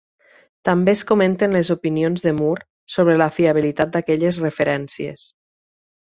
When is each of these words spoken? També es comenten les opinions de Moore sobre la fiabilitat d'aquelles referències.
També 0.67 0.93
es 0.95 1.01
comenten 1.09 1.51
les 1.57 1.69
opinions 1.73 2.25
de 2.27 2.33
Moore 2.37 2.65
sobre 2.93 3.15
la 3.23 3.27
fiabilitat 3.35 3.91
d'aquelles 3.97 4.41
referències. 4.47 5.27